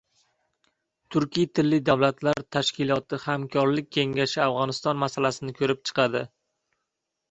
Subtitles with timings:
[1.15, 6.29] Turkiy tilli davlatlar hamkorlik kengashi Afg‘oniston masalasini ko‘rib chiqadi